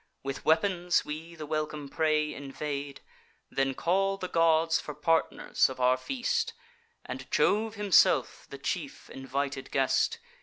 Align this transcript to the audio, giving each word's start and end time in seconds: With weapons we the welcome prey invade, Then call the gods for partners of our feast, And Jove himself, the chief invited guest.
With 0.23 0.45
weapons 0.45 1.05
we 1.05 1.35
the 1.35 1.45
welcome 1.45 1.87
prey 1.87 2.33
invade, 2.33 3.01
Then 3.51 3.75
call 3.75 4.17
the 4.17 4.27
gods 4.27 4.79
for 4.81 4.95
partners 4.95 5.69
of 5.69 5.79
our 5.79 5.95
feast, 5.95 6.53
And 7.05 7.29
Jove 7.29 7.75
himself, 7.75 8.47
the 8.49 8.57
chief 8.57 9.11
invited 9.11 9.69
guest. 9.69 10.17